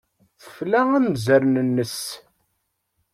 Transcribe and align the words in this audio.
Tefla 0.43 0.81
anzaren-nnes. 0.97 1.99